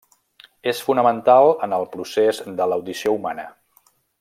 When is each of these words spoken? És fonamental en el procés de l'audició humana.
És 0.71 0.79
fonamental 0.85 1.51
en 1.67 1.77
el 1.77 1.85
procés 1.97 2.41
de 2.61 2.69
l'audició 2.73 3.15
humana. 3.21 3.47